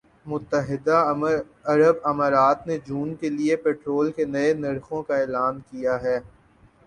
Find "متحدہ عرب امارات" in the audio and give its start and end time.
0.25-2.65